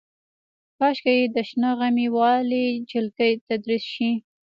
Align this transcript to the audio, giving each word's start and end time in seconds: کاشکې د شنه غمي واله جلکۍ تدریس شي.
کاشکې 0.77 1.15
د 1.35 1.37
شنه 1.49 1.71
غمي 1.79 2.07
واله 2.15 2.63
جلکۍ 2.91 3.33
تدریس 3.47 3.83
شي. 3.93 4.11